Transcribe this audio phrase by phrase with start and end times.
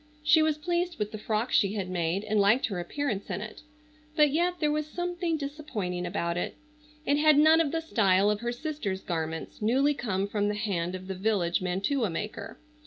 [0.23, 3.61] She was pleased with the frock she had made and liked her appearance in it,
[4.15, 6.55] but yet there was something disappointing about it.
[7.05, 10.95] It had none of the style of her sister's garments, newly come from the hand
[10.95, 12.57] of the village mantua maker.